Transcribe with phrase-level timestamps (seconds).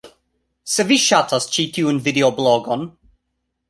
[0.75, 2.93] Se vi ŝatas ĉi tiun videoblogon